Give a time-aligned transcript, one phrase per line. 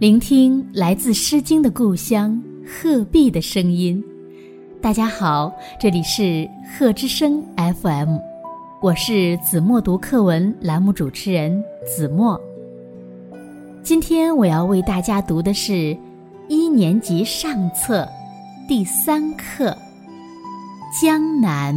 [0.00, 4.02] 聆听来自《诗经》的故乡鹤壁的声音。
[4.80, 8.16] 大家好，这里是鹤之声 FM，
[8.80, 12.40] 我是子墨读课文栏目主持人子墨。
[13.82, 15.94] 今天我要为大家读的是
[16.48, 18.08] 一年级上册
[18.66, 19.66] 第三课
[21.02, 21.76] 《江南》。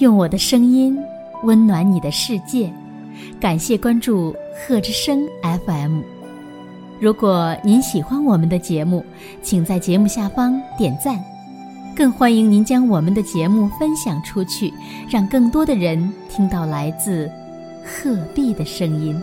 [0.00, 0.98] 用我的声音
[1.42, 2.72] 温暖你的世界。
[3.38, 6.00] 感谢关注贺之声 FM。
[6.98, 9.04] 如果您喜欢我们的节目，
[9.42, 11.22] 请在节目下方点赞，
[11.94, 14.72] 更欢迎您将我们的节目分享出去，
[15.10, 17.30] 让更多的人听到来自
[17.84, 19.22] 鹤壁的声音。